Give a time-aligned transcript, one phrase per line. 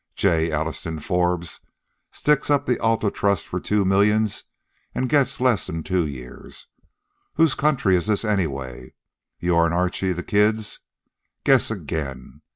[0.15, 0.49] J.
[0.49, 1.59] Alliston Forbes
[2.11, 4.45] sticks up the Alta Trust for two millions
[4.95, 6.65] en' gets less'n two years.
[7.35, 8.95] Who's country is this anyway?
[9.39, 10.79] Yourn an' Archie the Kid's?
[11.43, 12.41] Guess again.